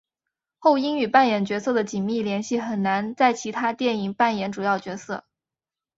[0.57, 5.25] 后因与扮演角色的紧密联系很难在其他电影扮演主要角色。